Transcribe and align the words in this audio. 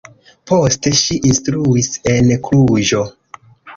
Poste 0.51 0.93
ŝi 1.01 1.17
instruis 1.31 1.91
en 2.15 2.33
Kluĵo. 2.49 3.05